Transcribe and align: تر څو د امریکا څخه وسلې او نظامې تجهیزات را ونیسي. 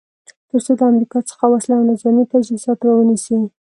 تر 0.49 0.59
څو 0.65 0.71
د 0.79 0.81
امریکا 0.91 1.19
څخه 1.29 1.45
وسلې 1.49 1.73
او 1.77 1.87
نظامې 1.91 2.23
تجهیزات 2.31 2.79
را 2.85 2.93
ونیسي. 2.95 3.35